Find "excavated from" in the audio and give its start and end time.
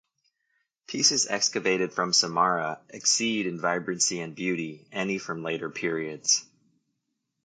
1.27-2.11